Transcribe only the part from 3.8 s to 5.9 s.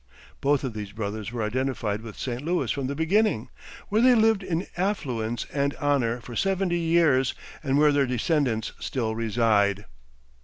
where they lived in affluence and